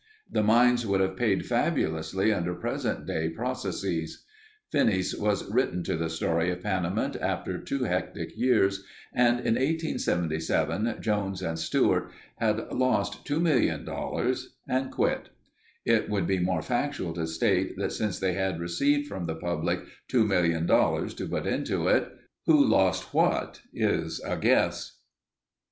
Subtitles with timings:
[0.31, 4.25] The mines would have paid fabulously under present day processes.
[4.71, 8.83] Finis was written to the story of Panamint after two hectic years
[9.13, 15.29] and in 1877 Jones and Stewart had lost $2,000,000 and quit.
[15.85, 19.81] It would be more factual to state that since they had received from the public
[20.11, 22.11] $2,000,000 to put into it,
[22.47, 24.97] who lost what is a guess.